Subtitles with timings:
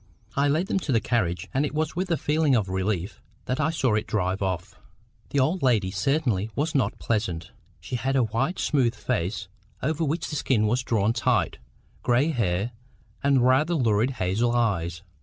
[0.35, 3.59] I led them to the carriage, and it was with a feeling of relief that
[3.59, 4.73] I saw it drive off.
[5.29, 7.51] The old lady certainly was not pleasant.
[7.79, 9.47] She had a white smooth face
[9.83, 11.59] over which the skin was drawn tight,
[12.01, 12.71] gray hair,
[13.21, 15.03] and rather lurid hazel eyes.